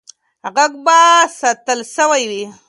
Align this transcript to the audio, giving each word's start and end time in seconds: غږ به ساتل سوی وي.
غږ 0.55 0.73
به 0.85 0.99
ساتل 1.39 1.79
سوی 1.95 2.23
وي. 2.29 2.43